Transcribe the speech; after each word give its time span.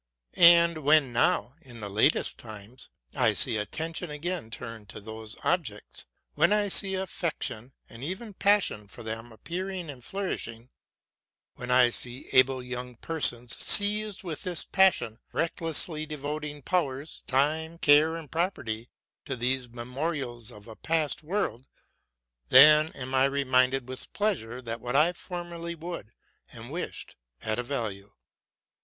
But 0.33 0.79
when 0.79 1.13
now, 1.13 1.53
in 1.61 1.79
the 1.79 1.87
latest 1.87 2.39
times, 2.39 2.89
I 3.13 3.33
see 3.33 3.57
attention 3.57 4.09
again 4.09 4.49
turned 4.49 4.89
to 4.89 4.99
those 4.99 5.35
objects; 5.43 6.07
when 6.33 6.51
I 6.51 6.69
see 6.69 6.95
affection, 6.95 7.73
and 7.87 8.03
even 8.03 8.33
passion, 8.33 8.87
for 8.87 9.03
them 9.03 9.31
appearing 9.31 9.91
and 9.91 10.03
flourishing; 10.03 10.71
when 11.53 11.69
I 11.69 11.91
see 11.91 12.29
able 12.31 12.63
young 12.63 12.95
per 12.95 13.21
sons 13.21 13.55
seized 13.63 14.23
with 14.23 14.41
this 14.41 14.63
passion, 14.63 15.19
recklessly 15.33 16.07
devoting 16.07 16.63
powers, 16.63 17.21
time, 17.27 17.77
care, 17.77 18.15
and 18.15 18.31
property 18.31 18.89
to 19.25 19.35
these 19.35 19.69
memorials 19.69 20.49
of 20.51 20.67
a 20.67 20.75
past 20.75 21.21
world, 21.21 21.67
—then 22.49 22.87
am 22.93 23.13
I 23.13 23.25
reminded 23.25 23.87
with 23.87 24.11
pleasure 24.13 24.63
that 24.63 24.81
what 24.81 24.95
I 24.95 25.13
formerly 25.13 25.75
would 25.75 26.11
and 26.51 26.71
wished 26.71 27.13
had 27.41 27.59
a 27.59 27.63
value. 27.63 28.11